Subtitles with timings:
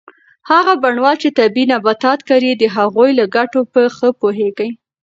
[0.51, 4.69] هغه بڼوال چې طبي نباتات کري د هغوی له ګټو په ښه پوهیږي.